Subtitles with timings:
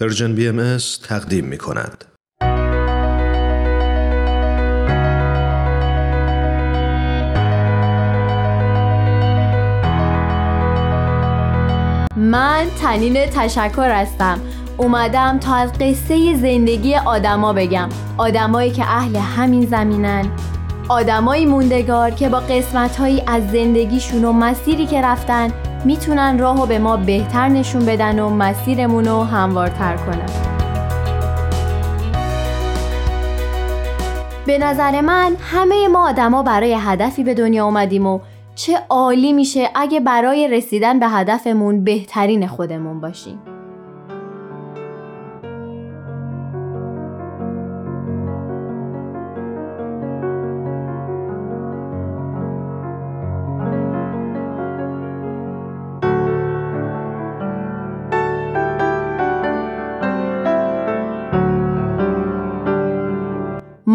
[0.00, 0.76] پرژن بی ام
[1.08, 2.04] تقدیم می کند.
[12.16, 14.40] من تنین تشکر هستم.
[14.76, 17.88] اومدم تا از قصه زندگی آدما بگم.
[18.18, 20.30] آدمایی که اهل همین زمینن.
[20.88, 25.52] آدمایی موندگار که با قسمتهایی از زندگیشون و مسیری که رفتن
[25.84, 30.58] می‌تونن راهو به ما بهتر نشون بدن و مسیرمون رو هموارتر کنن.
[34.46, 38.20] به نظر من همه ما آدما برای هدفی به دنیا اومدیم و
[38.54, 43.57] چه عالی میشه اگه برای رسیدن به هدفمون بهترین خودمون باشیم.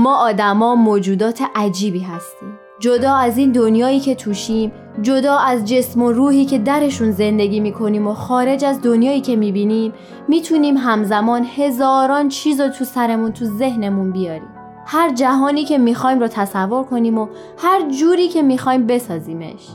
[0.04, 2.60] ما آدما موجودات عجیبی هستیم.
[2.80, 8.08] جدا از این دنیایی که توشیم جدا از جسم و روحی که درشون زندگی می‌کنیم
[8.08, 9.94] و خارج از دنیایی که می‌بینیم
[10.28, 14.50] می‌تونیم همزمان هزاران چیز رو تو سرمون تو ذهنمون بیاریم.
[14.86, 19.68] هر جهانی که می‌خوایم رو تصور کنیم و هر جوری که می‌خوایم بسازیمش.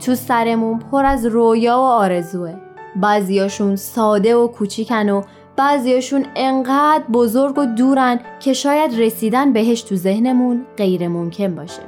[0.00, 2.54] تو سرمون پر از رویا و آرزوه.
[2.96, 5.22] بعضیاشون ساده و کوچیکن و
[5.58, 11.82] بعضیاشون انقدر بزرگ و دورن که شاید رسیدن بهش تو ذهنمون غیر ممکن باشه.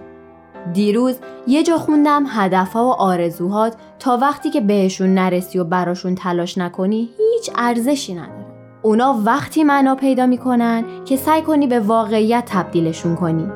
[0.73, 6.59] دیروز یه جا خوندم هدفها و آرزوهات تا وقتی که بهشون نرسی و براشون تلاش
[6.59, 8.47] نکنی هیچ ارزشی نداره.
[8.83, 13.49] اونا وقتی معنا پیدا می‌کنن که سعی کنی به واقعیت تبدیلشون کنی.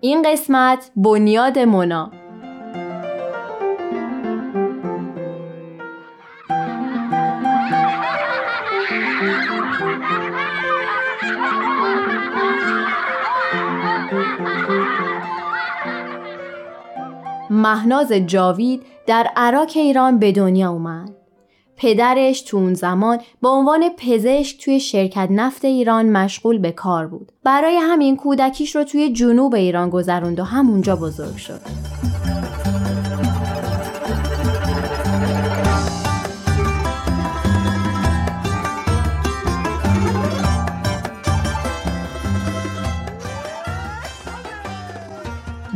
[0.00, 2.10] این قسمت بنیاد مونا
[17.68, 21.10] مهناز جاوید در عراق ایران به دنیا اومد.
[21.76, 27.32] پدرش تو اون زمان به عنوان پزشک توی شرکت نفت ایران مشغول به کار بود.
[27.44, 31.60] برای همین کودکیش رو توی جنوب ایران گذروند و همونجا بزرگ شد.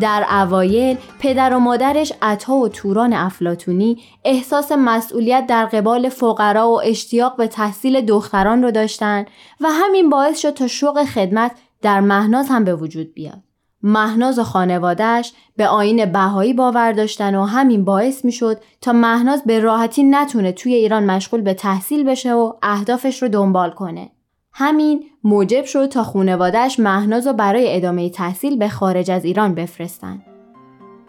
[0.03, 6.81] در اوایل پدر و مادرش عطا و توران افلاتونی احساس مسئولیت در قبال فقرا و
[6.85, 9.25] اشتیاق به تحصیل دختران رو داشتن
[9.61, 11.53] و همین باعث شد تا شوق خدمت
[11.83, 13.43] در مهناز هم به وجود بیاد.
[13.83, 19.45] مهناز و خانوادهش به آین بهایی باور داشتن و همین باعث می شد تا مهناز
[19.45, 24.11] به راحتی نتونه توی ایران مشغول به تحصیل بشه و اهدافش رو دنبال کنه.
[24.55, 30.23] همین موجب شد تا خونوادش مهناز رو برای ادامه تحصیل به خارج از ایران بفرستن.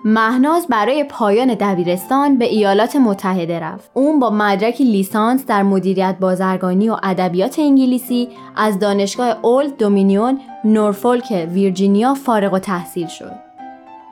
[0.05, 3.91] مهناز برای پایان دبیرستان به ایالات متحده رفت.
[3.93, 11.49] اون با مدرک لیسانس در مدیریت بازرگانی و ادبیات انگلیسی از دانشگاه اولد دومینیون نورفولک
[11.53, 13.52] ویرجینیا فارغ و تحصیل شد.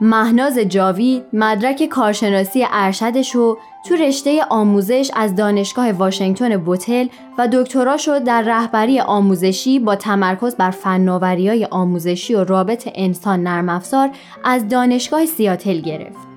[0.04, 3.58] مهناز جاوید مدرک کارشناسی ارشدش رو
[3.88, 7.08] تو رشته آموزش از دانشگاه واشنگتن بوتل
[7.38, 13.70] و دکترا شد در رهبری آموزشی با تمرکز بر های آموزشی و رابط انسان نرم
[13.70, 14.10] افزار
[14.44, 16.31] از دانشگاه سیاتل گرفت.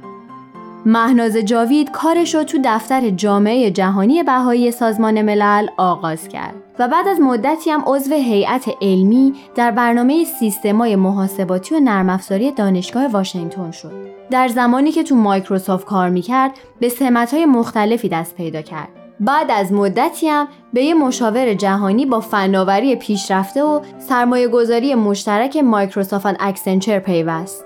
[0.87, 7.09] مهناز جاوید کارش رو تو دفتر جامعه جهانی بهایی سازمان ملل آغاز کرد و بعد
[7.09, 13.71] از مدتی هم عضو هیئت علمی در برنامه سیستمای محاسباتی و نرم افزاری دانشگاه واشنگتن
[13.71, 13.93] شد.
[14.31, 18.89] در زمانی که تو مایکروسافت کار می‌کرد به سمتهای مختلفی دست پیدا کرد.
[19.21, 25.57] بعد از مدتی هم به یه مشاور جهانی با فناوری پیشرفته و سرمایه گذاری مشترک
[25.57, 27.65] مایکروسافت Accenture پیوست.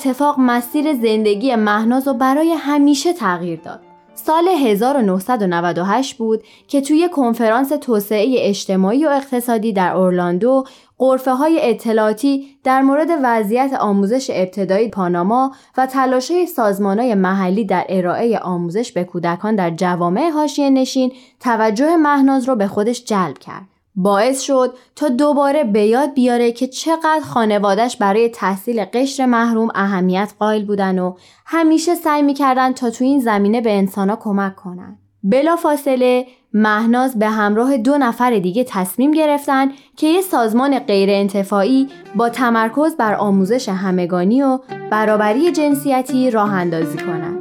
[0.00, 3.80] اتفاق مسیر زندگی مهناز رو برای همیشه تغییر داد.
[4.14, 10.64] سال 1998 بود که توی کنفرانس توسعه اجتماعی و اقتصادی در اورلاندو
[10.98, 17.86] قرفه های اطلاعاتی در مورد وضعیت آموزش ابتدایی پاناما و تلاشه سازمان های محلی در
[17.88, 23.79] ارائه آموزش به کودکان در جوامع حاشیه نشین توجه مهناز رو به خودش جلب کرد.
[23.94, 30.32] باعث شد تا دوباره به یاد بیاره که چقدر خانوادش برای تحصیل قشر محروم اهمیت
[30.38, 31.14] قائل بودن و
[31.46, 34.98] همیشه سعی می‌کردن تا تو این زمینه به انسانها کمک کنن.
[35.22, 41.88] بلا فاصله مهناز به همراه دو نفر دیگه تصمیم گرفتن که یه سازمان غیر انتفاعی
[42.14, 44.58] با تمرکز بر آموزش همگانی و
[44.90, 47.38] برابری جنسیتی راه اندازی کنن.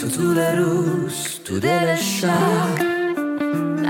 [0.00, 2.89] تو طول روز تو دل شهر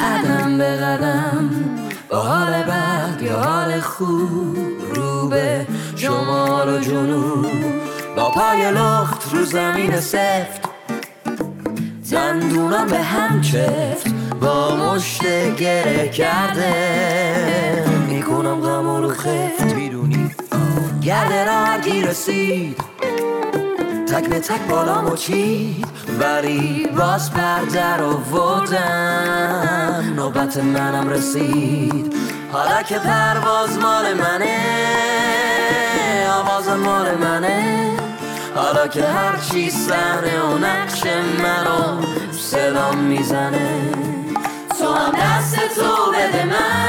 [0.01, 1.51] قدم به قدم
[2.09, 4.57] با حال بد یا حال خوب
[4.95, 5.67] رو به
[5.97, 7.47] شمال و جنوب
[8.17, 10.61] با پای لخت رو زمین سفت.
[12.13, 14.07] دندونم به هم چفت
[14.41, 15.23] با مشت
[15.57, 17.85] گره کرده.
[18.09, 19.75] می‌کنم غم رو خفت.
[19.75, 20.31] می‌دونی؟
[21.03, 22.77] گرده را هرگی رسید.
[24.11, 25.87] تک به تک بالا چید.
[26.21, 32.15] ولی باز پرده رو وردم نوبت منم رسید.
[32.53, 34.59] حالا که پرواز مال منه
[36.31, 37.91] آواز مال منه.
[38.55, 41.03] حالا که هر چی سحنه و نقش
[41.43, 42.03] منو
[42.33, 43.93] صدام می‌زنه.
[44.79, 46.80] تو هم دست تو بده من.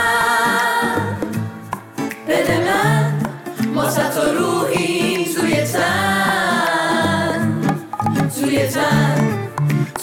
[8.52, 9.50] توی تن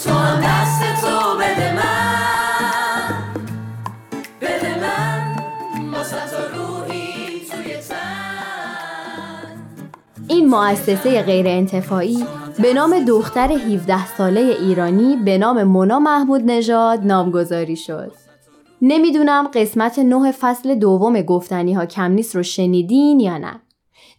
[0.03, 3.13] تو هم دست تو بده من
[4.41, 5.35] بده من
[6.53, 7.73] روحی توی
[10.27, 12.25] این مؤسسه غیر انتفاعی
[12.59, 18.11] به نام دختر 17 ساله ایرانی به نام مونا محمود نژاد نامگذاری شد.
[18.81, 23.61] نمی‌دونم قسمت نه فصل دوم گفتنی ها کم نیست رو شنیدین یا نه.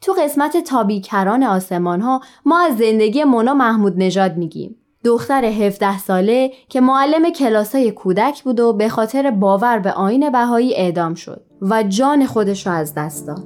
[0.00, 4.76] تو قسمت تابیکران آسمان ها ما از زندگی مونا محمود نژاد میگیم.
[5.04, 10.74] دختر 17 ساله که معلم کلاسای کودک بود و به خاطر باور به آین بهایی
[10.74, 13.44] اعدام شد و جان خودش رو از دست داد.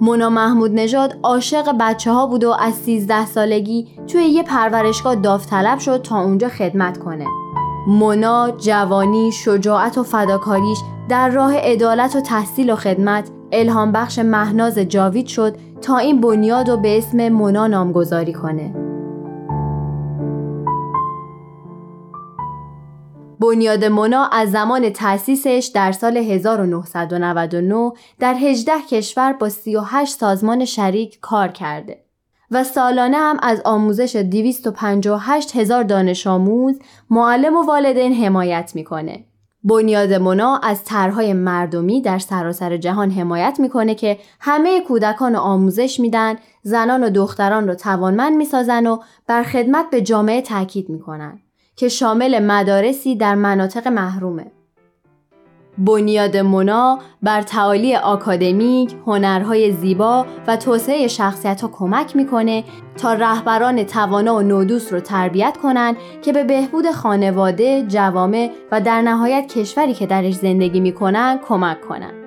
[0.00, 5.78] مونا محمود نژاد عاشق بچه ها بود و از 13 سالگی توی یه پرورشگاه داوطلب
[5.78, 7.26] شد تا اونجا خدمت کنه.
[7.86, 14.78] مونا جوانی، شجاعت و فداکاریش در راه عدالت و تحصیل و خدمت الهام بخش مهناز
[14.78, 18.74] جاوید شد تا این بنیاد رو به اسم مونا نامگذاری کنه.
[23.40, 31.18] بنیاد مونا از زمان تأسیسش در سال 1999 در 18 کشور با 38 سازمان شریک
[31.20, 32.04] کار کرده
[32.52, 36.78] و سالانه هم از آموزش 258 هزار دانش آموز،
[37.10, 39.24] معلم و والدین حمایت می‌کنه.
[39.64, 46.34] بنیاد مونا از طرحهای مردمی در سراسر جهان حمایت می‌کنه که همه کودکان آموزش میدن،
[46.62, 51.38] زنان و دختران رو توانمند می‌سازن و بر خدمت به جامعه تاکید می‌کنن.
[51.76, 54.52] که شامل مدارسی در مناطق محرومه.
[55.78, 62.64] بنیاد مونا بر تعالی آکادمیک، هنرهای زیبا و توسعه شخصیت ها کمک می‌کنه
[62.96, 69.02] تا رهبران توانا و نودوست رو تربیت کنند که به بهبود خانواده، جوامع و در
[69.02, 72.21] نهایت کشوری که درش زندگی می‌کنن کمک کنند.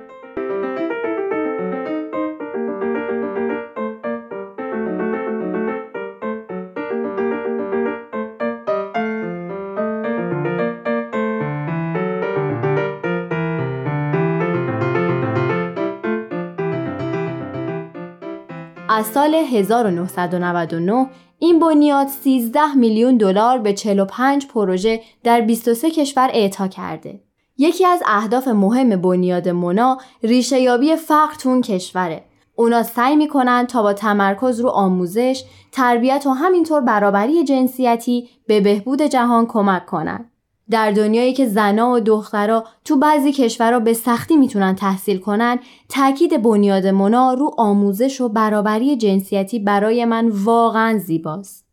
[18.96, 21.10] از سال 1999
[21.40, 27.20] این بنیاد 13 میلیون دلار به 45 پروژه در 23 کشور اعطا کرده.
[27.58, 32.24] یکی از اهداف مهم بنیاد مونا ریشه یابی فقر تو کشوره.
[32.56, 39.02] اونا سعی می‌کنن تا با تمرکز رو آموزش، تربیت و همینطور برابری جنسیتی به بهبود
[39.02, 40.32] جهان کمک کنند.
[40.70, 46.42] در دنیایی که زنا و دخترا تو بعضی کشورها به سختی می‌تونن تحصیل کنن تاکید
[46.42, 51.66] بنیاد منا رو آموزش و برابری جنسیتی برای من واقعا زیباست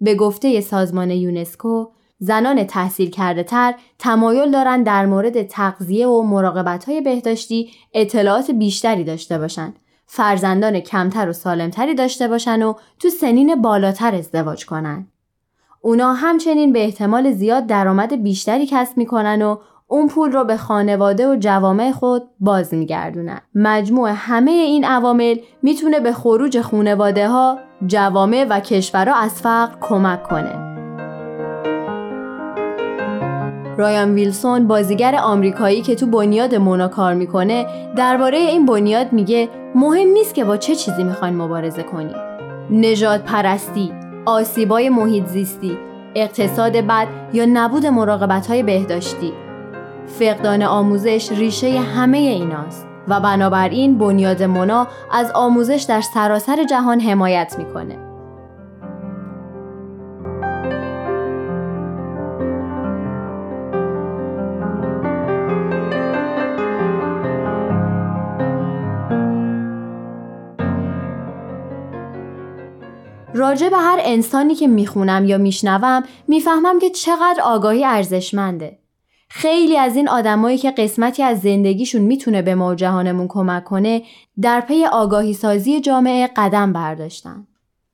[0.00, 1.86] به گفته سازمان یونسکو
[2.18, 9.04] زنان تحصیل کرده تر تمایل دارن در مورد تغذیه و مراقبت های بهداشتی اطلاعات بیشتری
[9.04, 15.11] داشته باشند فرزندان کمتر و سالمتری داشته باشن و تو سنین بالاتر ازدواج کنن.
[15.84, 19.56] اونا همچنین به احتمال زیاد درآمد بیشتری کسب می‌کنن و
[19.88, 23.40] اون پول رو به خانواده و جوامع خود باز میگردونن.
[23.54, 30.22] مجموع همه این عوامل می‌تونه به خروج خانواده ها، جوامع و کشورها از فقر کمک
[30.22, 30.72] کنه.
[33.76, 40.08] رایان ویلسون بازیگر آمریکایی که تو بنیاد مونا کار می‌کنه درباره این بنیاد میگه مهم
[40.08, 42.16] نیست که با چه چیزی می‌خواین مبارزه کنیم.
[42.70, 43.92] نجات پرستی،
[44.26, 45.78] آسیبای محیط زیستی،
[46.14, 49.32] اقتصاد بد یا نبود مراقبت های بهداشتی.
[50.06, 52.86] فقدان آموزش ریشه همه ایناست.
[53.08, 58.11] و بنابراین بنیاد مونا از آموزش در سراسر جهان حمایت می‌کنه.
[73.34, 78.78] راجع به هر انسانی که می‌خونم یا میشنوم می‌فهمم که چقدر آگاهی ارزشمنده.
[79.28, 84.02] خیلی از این آدمایی که قسمتی از زندگیشون می‌تونه به ما جهانمون کمک کنه
[84.42, 87.46] در پی آگاهی سازی جامعه قدم برداشتن.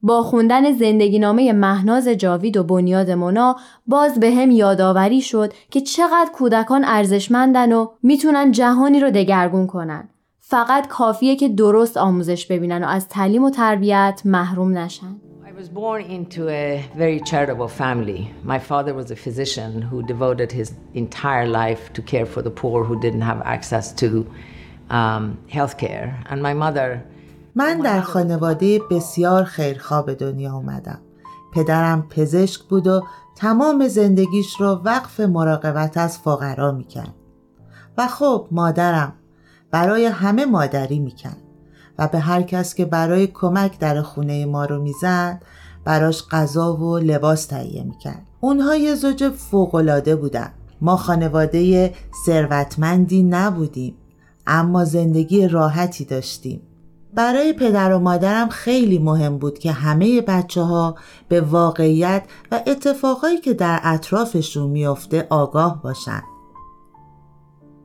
[0.03, 5.81] با خوندن زندگی نامه مهناز جاوید و بنیاد مونا باز به هم یادآوری شد که
[5.81, 10.09] چقدر کودکان ارزشمندن و می‌تونن جهانی رو دگرگون کنن.
[10.39, 15.17] فقط کافیه که درست آموزش ببینن و از تعلیم و تربیت محروم نشن.
[15.59, 18.21] Was born into a very charitable family.
[18.45, 22.85] My father was a physician who devoted his entire life to care for the poor
[22.85, 24.09] who didn't have access to
[24.99, 25.25] um,
[25.57, 26.07] health care.
[26.31, 27.05] And my mother
[27.55, 31.01] من در خانواده بسیار خیرخواه به دنیا اومدم.
[31.55, 33.03] پدرم پزشک بود و
[33.37, 37.15] تمام زندگیش را وقف مراقبت از فقرا می‌کرد.
[37.99, 39.13] و خب مادرم
[39.71, 41.48] برای همه مادری می‌کرد.
[41.99, 45.43] و به هر کس که برای کمک در خونه ما رو می‌زد
[45.85, 48.23] براش غذا و لباس تهیه می‌کرد.
[48.41, 50.51] اونها یه زوج فوقالعاده بودن.
[50.81, 51.95] ما خانواده
[52.27, 53.95] ثروتمندی نبودیم
[54.47, 56.63] اما زندگی راحتی داشتیم.
[57.15, 60.97] برای پدر و مادرم خیلی مهم بود که همه بچه ها
[61.29, 66.23] به واقعیت و اتفاقایی که در اطرافشون میافته آگاه باشن.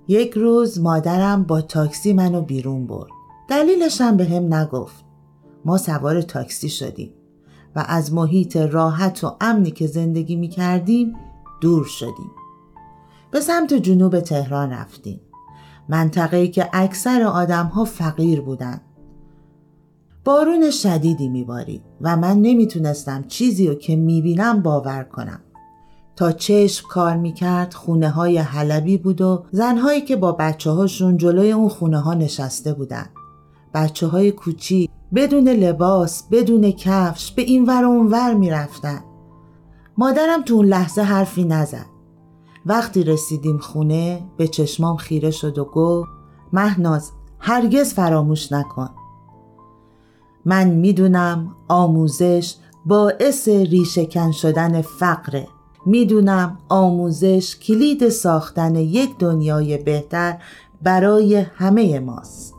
[0.07, 3.12] یک روز مادرم با تاکسی منو بیرون برد.
[3.49, 5.05] دلیلش هم به هم نگفت.
[5.65, 7.13] ما سوار تاکسی شدیم
[7.75, 11.15] و از محیط راحت و امنی که زندگی می کردیم
[11.61, 12.31] دور شدیم.
[13.31, 15.21] به سمت جنوب تهران رفتیم.
[15.89, 18.81] منطقه‌ای که اکثر آدم ها فقیر بودن.
[20.25, 25.39] بارون شدیدی میبارید و من نمی‌تونستم چیزی رو که می‌بینم باور کنم.
[26.15, 31.51] تا چشم کار می‌کرد خونه های حلبی بود و زنهایی که با بچه هاشون جلوی
[31.51, 33.05] اون خونه ها نشسته بودن.
[33.73, 39.03] بچه های کوچی بدون لباس بدون کفش به این ور اون ور می رفتن.
[39.97, 41.85] مادرم تو اون لحظه حرفی نزد.
[42.65, 46.09] وقتی رسیدیم خونه به چشمام خیره شد و گفت
[46.53, 48.89] مهناز هرگز فراموش نکن.
[50.45, 55.47] من می‌دونم آموزش باعث ریشهکن شدن فقره.
[55.85, 60.37] می‌دونم آموزش کلید ساختن یک دنیای بهتر
[60.81, 62.52] برای همه ماست.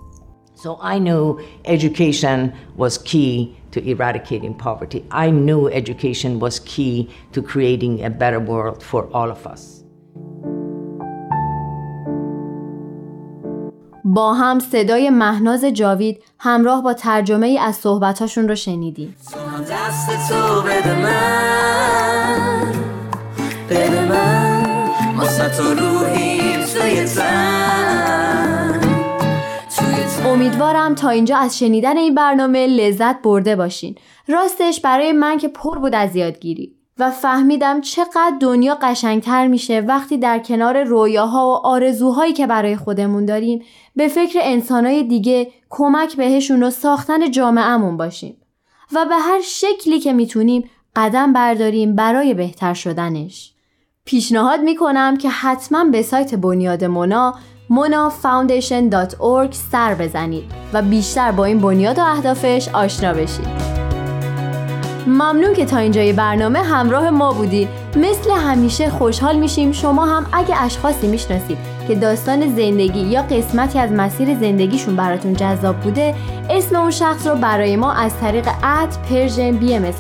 [0.65, 2.39] So I knew education
[2.75, 5.05] was key to eradicating poverty.
[5.11, 9.85] I knew education was key to creating a better world for all of us.
[14.05, 19.15] با هم صدای مهناز جاوید همراه با ترجمه ای از صحبتاشون رو شنیدیم.
[19.71, 22.73] دست تو بده من
[23.71, 24.65] بده من
[25.79, 26.41] روحی
[26.75, 27.07] توی
[30.35, 33.95] امیدوارم تا اینجا از شنیدن این برنامه لذت برده باشین.
[34.29, 40.19] راستش برای من که پر بود از یادگیری و فهمیدم چقدر دنیا قشنگتر میشه وقتی
[40.19, 43.63] در کنار رویاها و آرزوهایی که برای خودمون داریم
[43.97, 48.37] به فکر انسانهای دیگه کمک بهشون و ساختن جامعهمون باشیم.
[48.93, 53.55] و به هر شکلی که می‌تونیم قدم برداریم برای بهتر شدنش.
[54.05, 57.35] پیشنهاد می‌کنم که حتما به سایت بنیاد مونا
[57.71, 63.75] monafoundation.org سر بزنید و بیشتر با این بنیاد و اهدافش آشنا بشید.
[65.07, 70.63] ممنون که تا اینجای برنامه همراه ما بودید مثل همیشه خوشحال میشیم شما هم اگه
[70.63, 76.15] اشخاصی می‌شناسید که داستان زندگی یا قسمتی از مسیر زندگیشون براتون جذاب بوده
[76.51, 79.91] اسم اون شخص رو برای ما از طریق at Persian BM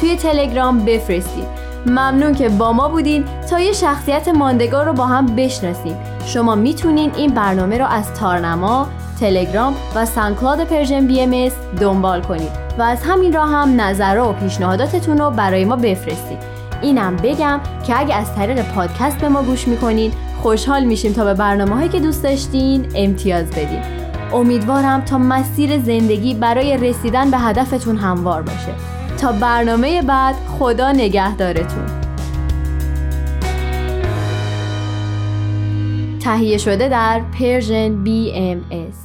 [0.00, 5.26] توی تلگرام بفرستید ممنون که با ما بودین تا یه شخصیت ماندگار رو با هم
[5.26, 5.96] بشناسیم.
[6.26, 8.86] شما می‌تونین این برنامه رو از تارنما،
[9.20, 15.18] تلگرام و SoundCloud Persian BM دنبال کنید و از همین راه هم نظر و پیشنهاداتتون
[15.18, 16.38] رو برای ما بفرستید.
[16.82, 20.12] اینم بگم که اگه از طریق پادکست به ما گوش می‌کنین
[20.42, 23.82] خوشحال میشیم تا به برنامه هایی که دوست داشتین امتیاز بدین.
[24.32, 28.74] امیدوارم تا مسیر زندگی برای رسیدن به هدفتون هموار باشه.
[29.32, 31.86] برنامه بعد خدا نگهدارتون.
[36.20, 39.03] تهیه شده در پرژن BMS